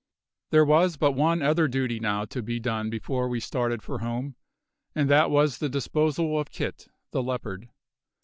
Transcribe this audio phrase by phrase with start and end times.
[0.49, 4.35] There was but one other duty now to be done before we started for home,
[4.95, 7.69] and that was the disposal of Kit, the leopard.